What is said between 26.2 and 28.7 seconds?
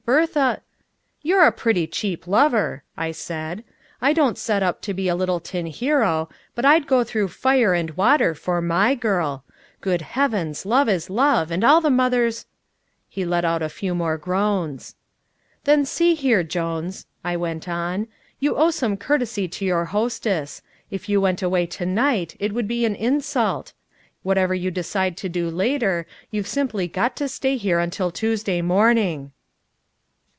you've simply got to stay here till Tuesday